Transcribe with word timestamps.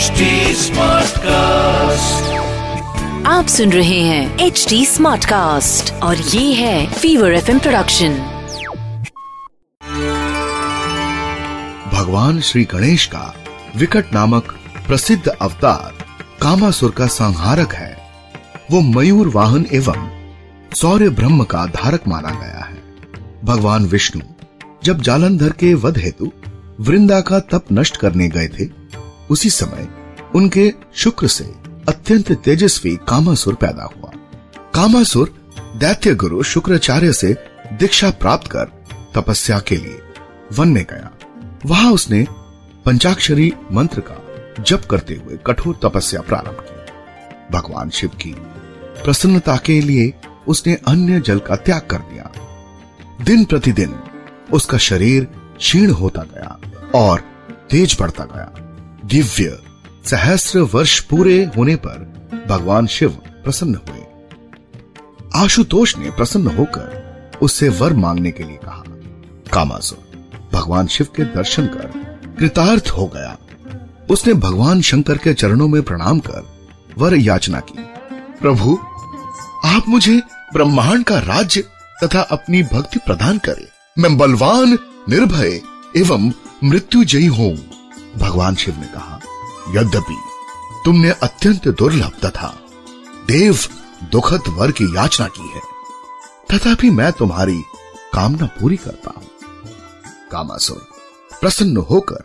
HD 0.00 0.26
Smartcast. 0.56 2.28
आप 3.26 3.46
सुन 3.48 3.72
रहे 3.72 4.00
हैं 4.00 4.38
एच 4.38 4.66
डी 4.68 4.86
स्मार्ट 4.86 5.24
कास्ट 5.24 5.92
और 5.92 6.16
ये 6.16 6.52
है 6.52 6.92
फीवर 6.92 7.32
एफ़ 7.32 7.50
प्रोडक्शन 7.58 8.14
भगवान 11.92 12.40
श्री 12.40 12.64
गणेश 12.64 13.06
का 13.06 13.34
विकट 13.76 14.14
नामक 14.14 14.56
प्रसिद्ध 14.86 15.28
अवतार 15.28 16.04
कामासुर 16.42 16.90
का 16.90 17.06
संहारक 17.06 17.74
है। 17.74 17.96
वो 18.70 18.80
मयूर 18.80 19.28
वाहन 19.28 19.66
एवं 19.72 20.10
सौर्य 20.74 21.08
ब्रह्म 21.08 21.44
का 21.44 21.66
धारक 21.66 22.08
माना 22.08 22.30
गया 22.30 22.64
है। 22.64 22.82
भगवान 23.44 23.84
विष्णु 23.84 24.22
जब 24.84 25.00
जालंधर 25.00 25.48
के 25.48 25.74
वध 25.74 25.98
हेतु 25.98 26.32
वृंदा 26.80 27.20
का 27.20 27.40
तप 27.40 27.64
नष्ट 27.72 27.96
करने 27.96 28.28
गए 28.28 28.48
थे 28.48 28.79
उसी 29.30 29.50
समय 29.50 29.88
उनके 30.34 30.72
शुक्र 30.94 31.26
से 31.26 31.44
अत्यंत 31.88 32.32
तेजस्वी 32.32 32.96
कामासुर 33.08 33.54
पैदा 33.54 33.84
हुआ। 33.84 34.10
कामासुर 34.74 35.34
दैत्य 35.76 36.14
गुरु 36.14 36.42
शुक्राचार्य 36.42 37.12
से 37.12 37.32
दीक्षा 37.72 38.10
प्राप्त 38.10 38.50
कर 38.50 38.64
तपस्या 39.14 39.58
के 39.58 39.76
लिए 39.76 40.00
वन 40.52 40.68
में 40.68 40.84
गया। 40.90 41.10
वहाँ 41.66 41.92
उसने 41.92 42.26
पंचाक्षरी 42.86 43.52
मंत्र 43.72 44.00
का 44.00 44.62
जप 44.62 44.84
करते 44.90 45.14
हुए 45.14 45.38
कठोर 45.46 45.78
तपस्या 45.82 46.20
प्रारंभ 46.20 46.60
की। 46.60 47.56
भगवान 47.58 47.90
शिव 47.90 48.10
की 48.10 48.34
प्रसन्नता 49.04 49.56
के 49.56 49.80
लिए 49.80 50.12
उसने 50.48 50.74
अन्य 50.74 51.20
जल 51.20 51.38
का 51.38 51.56
त्याग 51.56 51.86
कर 51.90 51.98
दिया। 51.98 52.30
दिन 53.24 53.44
प्रतिदिन 53.44 53.94
उसका 54.52 54.78
शरीर 54.78 55.24
क्षीण 55.58 55.90
होता 55.90 56.22
गया 56.22 56.58
और 56.94 57.20
तेज 57.70 57.96
बढ़ता 58.00 58.24
गया। 58.24 58.69
दिव्य 59.10 59.58
सहस्र 60.04 60.60
वर्ष 60.60 61.00
पूरे 61.00 61.50
होने 61.56 61.76
पर 61.76 61.96
भगवान 62.48 62.86
शिव 62.86 63.10
प्रसन्न 63.44 63.74
हुए। 63.74 64.02
आशुतोष 65.34 65.96
ने 65.96 66.10
प्रसन्न 66.10 66.46
होकर 66.46 67.30
उससे 67.42 67.68
वर 67.68 67.92
मांगने 67.92 68.30
के 68.30 68.42
लिए 68.42 68.56
कहा 68.56 68.84
कामासुर 69.52 70.28
भगवान 70.52 70.86
शिव 70.86 71.06
के 71.16 71.24
दर्शन 71.24 71.66
कर 71.66 71.92
कृतार्थ 72.38 72.88
हो 72.88 73.06
गया। 73.06 73.36
उसने 74.10 74.34
भगवान 74.34 74.80
शंकर 74.80 75.18
के 75.18 75.34
चरणों 75.34 75.68
में 75.68 75.82
प्रणाम 75.82 76.18
कर 76.18 76.46
वर 76.98 77.14
याचना 77.14 77.60
की। 77.60 77.84
प्रभु, 78.40 78.78
आप 79.64 79.88
मुझे 79.88 80.22
ब्रह्मांड 80.52 81.04
का 81.04 81.18
राज्य 81.18 81.64
तथा 82.04 82.20
अपनी 82.20 82.62
भक्ति 82.62 82.98
प्रदान 82.98 83.38
करें। 83.38 83.66
मैं 83.98 84.18
बलवान, 84.18 84.78
निर्भय 85.08 85.60
एवं 85.96 86.32
मृत्युजयी 86.64 87.26
हूँ। 87.26 87.69
भगवान 88.16 88.54
शिव 88.54 88.78
ने 88.78 88.86
कहा, 88.86 89.20
यद्यपि 89.70 90.16
तुमने 90.84 91.10
अत्यंत 91.22 91.68
दुर्लभ 91.68 92.12
तथा 92.24 92.54
देव 93.26 93.58
दुखद 94.12 94.48
वर 94.48 94.70
की 94.70 94.84
याचना 94.96 95.26
की 95.28 95.48
है, 95.48 95.60
तथापि 96.50 96.90
मैं 96.90 97.12
तुम्हारी 97.12 97.60
कामना 98.14 98.46
पूरी 98.60 98.76
करता 98.76 99.12
हूँ। 99.16 99.26
कामासुर 100.32 100.86
प्रसन्न 101.40 101.76
होकर 101.90 102.24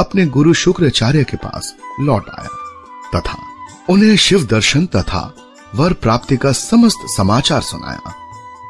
अपने 0.00 0.26
गुरु 0.26 0.54
शुक्राचार्य 0.54 1.24
के 1.24 1.36
पास 1.36 1.74
लौट 2.00 2.28
आया, 2.30 2.48
तथा 3.14 3.38
उन्हें 3.88 4.16
शिव 4.16 4.46
दर्शन 4.46 4.86
तथा 4.86 5.22
वर 5.74 5.92
प्राप्ति 5.92 6.36
का 6.36 6.52
समस्त 6.52 7.06
समाचार 7.16 7.62
सुनाया। 7.62 8.14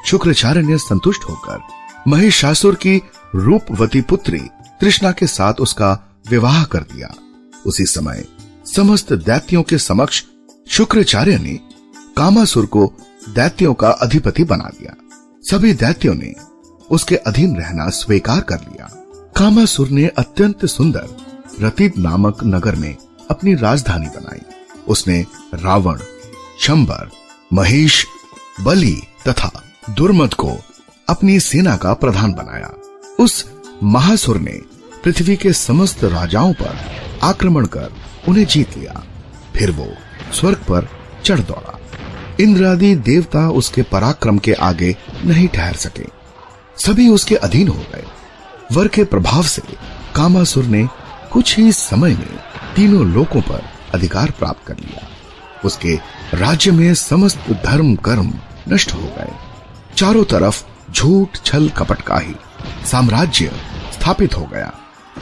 शुक्राचार्य 0.07 0.63
ने 0.63 0.79
संतुष्ट 0.79 1.25
होकर 1.25 1.63
महिषासुर 2.09 2.75
की 2.75 2.97
रूपवती 3.35 4.01
पुत्री 4.01 4.39
तृष्णा 4.81 5.13
के 5.13 5.27
साथ 5.27 5.55
उसका 5.55 5.95
विवाह 6.29 6.65
कर 6.65 6.79
दिया। 6.79 7.15
उसी 7.67 7.85
समय 7.85 8.25
समस्त 8.75 9.13
दैत्यों 9.13 9.63
के 9.63 9.79
समक्ष 9.79 10.23
शुक्राचार्य 10.71 11.39
ने 11.39 11.61
कामासुर 12.17 12.67
को 12.67 12.93
दैत्यों 13.29 13.75
का 13.75 13.91
अधिपति 13.91 14.45
बना 14.45 14.71
दिया। 14.81 14.95
सभी 15.43 15.73
दैत्यों 15.73 16.15
ने 16.15 16.35
उसके 16.91 17.17
अधीन 17.17 17.57
रहना 17.57 17.89
स्वीकार 17.89 18.41
कर 18.41 18.61
लिया। 18.61 18.89
कामासुर 19.37 19.89
ने 19.89 20.07
अत्यंत 20.07 20.67
सुंदर 20.67 21.09
रतीब 21.61 21.93
नामक 21.99 22.39
नगर 22.45 22.77
में 22.77 22.97
अपनी 23.31 23.55
राजधानी 23.55 24.07
बनाई। 24.07 24.41
उसने 24.89 25.27
रावण, 25.55 25.99
शंबर, 26.61 27.11
महेश, 27.53 28.07
बलि 28.61 29.03
तथा 29.29 29.63
दुर्मद 29.91 30.35
को 30.35 30.57
अपनी 31.09 31.41
सेना 31.41 31.77
का 31.77 31.95
प्रधान 31.95 32.33
बनाया। 32.33 32.75
उस 33.19 33.45
महासुर 33.83 34.39
ने 34.39 34.61
पृथ्वी 35.05 35.37
के 35.37 35.53
समस्त 35.53 36.05
राजाओं 36.05 36.53
पर 36.53 36.79
आक्रमण 37.23 37.67
कर 37.67 37.93
उन्हें 38.29 38.47
जीत 38.47 38.79
लिया। 38.79 39.05
फिर 39.57 39.71
वो 39.71 39.95
स्वर्ग 40.35 40.57
पर 40.57 40.89
चढ़ 41.25 41.41
दौड़ा। 41.41 41.81
इंद्र 42.41 42.65
आदि 42.65 42.95
देवता 42.95 43.51
उसके 43.51 43.83
पराक्रम 43.83 44.39
के 44.39 44.53
आगे 44.53 44.97
नहीं 45.25 45.49
ठहर 45.49 45.75
सके। 45.75 46.07
सभी 46.77 47.09
उसके 47.09 47.35
अधीन 47.35 47.69
हो 47.69 47.85
गए। 47.95 48.05
वर 48.73 48.89
के 48.89 49.05
प्रभाव 49.05 49.43
से 49.43 49.63
कामासुर 50.15 50.65
ने 50.65 50.89
कुछ 51.33 51.59
ही 51.59 51.73
समय 51.73 52.09
में 52.09 52.39
तीनों 52.77 53.07
लोकों 53.07 53.41
पर 53.41 53.63
अधिकार 53.95 54.31
प्राप्त 54.31 54.67
कर 54.67 54.77
लिया। 54.77 55.09
उसके 55.65 55.99
राज्य 56.35 56.71
में 56.71 56.95
समस्त 56.95 57.41
धर्म 57.51 57.95
कर्म 57.95 58.35
नष्ट 58.69 58.93
हो 58.93 59.01
गए। 59.01 59.33
चारों 59.97 60.25
तरफ़ 60.25 60.65
झूठ 60.93 61.39
छल 61.45 61.69
कपट 61.69 62.03
का 62.03 62.19
ही 62.19 62.35
साम्राज्य 62.87 63.53
स्थापित 63.93 64.37
हो 64.37 64.45
गया। 64.45 64.73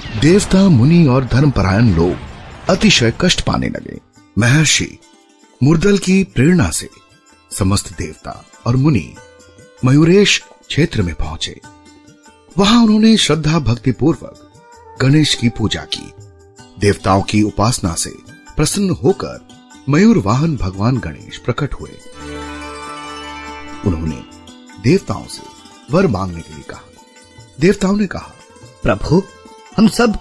देवता, 0.06 0.68
मुनि 0.68 1.06
और 1.06 1.24
धर्मपरायण 1.24 1.94
लोग 1.94 2.16
अतिशय 2.70 3.12
कष्ट 3.20 3.40
पाने 3.40 3.68
लगे। 3.68 4.00
महर्षि, 4.38 4.98
मुर्दल 5.62 5.98
की 5.98 6.24
प्रेरणा 6.24 6.70
से 6.70 6.88
समस्त 7.58 7.98
देवता 7.98 8.44
और 8.66 8.76
मुनि 8.76 9.14
मयूरेश 9.84 10.44
क्षेत्र 10.68 11.02
में 11.02 11.14
पहुँचे। 11.14 11.60
वहाँ 12.58 12.84
उन्होंने 12.84 13.16
श्रद्धा 13.16 13.58
भक्ति 13.58 13.92
पूर्वक 13.92 14.52
गणेश 15.00 15.34
की 15.34 15.48
पूजा 15.48 15.80
की। 15.80 16.12
देवताओं 16.78 17.22
की 17.22 17.42
उपासना 17.42 17.94
से 17.94 18.10
प्रसन्न 18.56 18.90
होकर 18.90 19.48
मयूर 19.88 20.18
वाहन 20.18 20.56
भगवान 20.56 20.98
गणेश 20.98 21.36
प्रकट 21.36 21.74
हुए। 21.74 21.90
उन्होंने 23.86 24.22
देवताओं 24.82 25.26
से 25.26 25.42
वर 25.90 26.06
मांगने 26.06 26.40
के 26.40 26.54
लिए 26.54 26.62
कहा। 26.62 26.80
देवताओं 27.60 27.96
ने 27.96 28.06
कहा, 28.06 28.32
प्रभु 28.82 29.22
हम 29.78 29.88
सब 29.88 30.16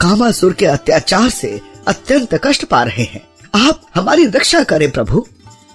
कामासुर 0.00 0.52
के 0.52 0.66
अत्याचार 0.66 1.30
से 1.30 1.60
अत्यंत 1.88 2.34
कष्ट 2.34 2.64
पा 2.64 2.82
रहे 2.82 3.02
हैं। 3.02 3.22
आप 3.68 3.80
हमारी 3.94 4.26
रक्षा 4.26 4.64
करें, 4.64 4.90
प्रभु। 4.90 5.26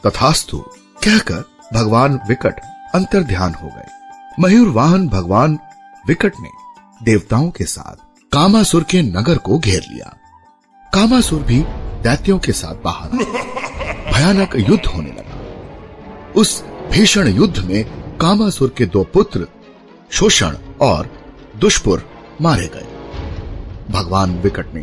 तथास्तु, 0.06 0.58
कहकर 1.04 1.44
भगवान 1.74 2.20
विकट 2.30 2.60
अंतर 2.96 3.24
ध्यान 3.24 3.54
हो 3.54 3.68
गए। 3.68 3.88
मयूर 4.40 4.68
वाहन 4.68 5.08
भगवान 5.08 5.60
विकट 6.08 6.34
ने 6.42 6.50
देवताओं 7.04 7.50
के 7.50 7.64
साथ 7.64 7.96
कामासुर 8.34 8.84
के 8.84 9.02
नगर 9.02 9.38
को 9.38 9.60
घेर 9.60 9.86
लिया। 9.92 10.18
कामासुर 10.94 11.44
भी 11.44 11.60
दैत्यों 12.04 12.40
के 12.40 12.52
साथ 12.52 12.76
बाहर 12.76 13.10
भयानक 14.14 14.56
युद्ध 14.56 14.86
होने 14.86 15.10
लगा। 15.10 15.38
उस 16.36 16.64
भीषण 16.64 17.28
युद्ध 17.28 17.58
में 17.58 17.84
कामासुर 18.18 18.76
के 18.78 18.86
दो 18.86 19.04
पुत्र 19.04 19.48
शोषण 20.12 20.58
और 20.82 21.10
दुष्पुर 21.56 22.10
मारे 22.42 22.68
गए। 22.68 22.87
भगवान 23.92 24.38
विकट 24.42 24.74
ने 24.74 24.82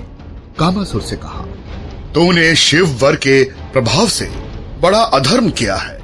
कामासुर 0.58 1.02
से 1.02 1.16
कहा, 1.16 1.44
तूने 2.14 2.54
शिव 2.56 2.98
वर 3.02 3.16
के 3.16 3.42
प्रभाव 3.72 4.08
से 4.08 4.26
बड़ा 4.80 4.98
अधर्म 4.98 5.50
किया 5.50 5.76
है। 5.76 5.98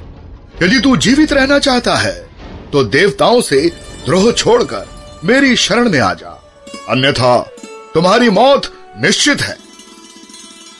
यदि 0.63 0.79
तू 0.79 0.95
जीवित 0.97 1.33
रहना 1.33 1.59
चाहता 1.59 1.95
है 1.95 2.15
तो 2.71 2.83
देवताओं 2.83 3.41
से 3.41 3.61
द्रोह 4.05 4.31
छोड़कर 4.31 4.87
मेरी 5.25 5.55
शरण 5.55 5.89
में 5.89 5.99
आ 5.99 6.13
जा। 6.13 6.37
अन्यथा 6.89 7.37
तुम्हारी 7.93 8.29
मौत 8.29 8.71
निश्चित 8.97 9.41
है। 9.41 9.57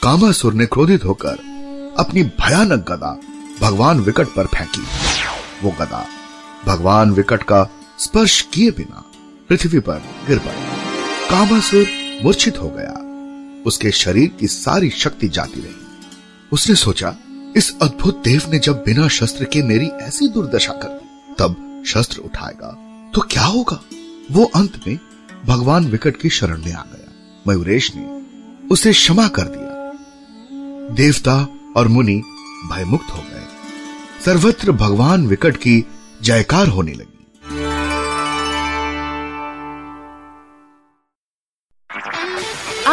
कामासुर 0.04 0.54
ने 0.54 0.66
क्रोधित 0.66 1.06
होकर 1.06 1.96
अपनी 2.00 2.24
भयानक 2.24 2.86
गदा 2.90 3.18
भगवान 3.62 4.00
विकट 4.00 4.28
पर 4.28 4.46
फेंकी। 4.48 4.86
वो 5.64 5.72
गदा 5.72 6.06
भगवान 6.66 7.12
विकट 7.12 7.44
का 7.44 7.64
स्पर्श 8.00 8.42
किए 8.54 8.72
बिना 8.72 9.04
पृथ्वी 9.50 9.80
पर 9.80 10.02
गिर 10.28 10.40
पड़ी। 10.40 11.30
कामासुर 11.30 11.86
मूर्छित 12.24 12.62
हो 12.62 12.70
गया। 12.70 13.08
उसके 13.66 13.92
शरीर 13.92 14.32
की 14.40 14.48
सारी 14.48 14.90
शक्ति 14.90 15.30
जाती 15.30 15.62
रही। 15.62 15.76
उसने 16.52 16.76
सोचा, 16.76 17.16
इस 17.58 17.76
अद्भुत 17.82 18.22
देव 18.24 18.42
ने 18.50 18.60
जब 18.60 18.76
बिना 18.76 19.08
शस्त्र 19.08 19.46
के 19.46 19.64
मेरी 19.64 19.88
ऐसी 19.88 20.28
दुर्दशा 20.28 20.74
कर 20.74 20.88
दी, 20.88 21.34
तब 21.40 21.84
शस्त्र 21.88 22.18
उठाएगा 22.18 22.68
तो 23.14 23.22
क्या 23.22 23.44
होगा? 23.44 23.84
वो 24.32 24.46
अंत 24.56 24.82
में 24.88 25.00
भगवान 25.46 25.86
विकट 25.86 26.18
की 26.18 26.30
शरण 26.30 26.58
में 26.58 26.74
आ 26.74 26.82
गया। 26.82 27.14
मयूरेश 27.48 27.92
ने 27.96 28.22
उसे 28.68 28.92
क्षमा 28.92 29.28
कर 29.28 29.42
दिया। 29.42 29.72
देवता 30.96 31.48
और 31.78 31.88
मुनि 31.88 32.22
भयमुक्त 32.72 33.12
हो 33.12 33.18
गए। 33.18 33.46
सर्वत्र 34.26 34.72
भगवान 34.72 35.28
विकट 35.28 35.58
की 35.58 35.86
जयकार 36.22 36.68
होने 36.68 36.94
लगी। 36.94 37.11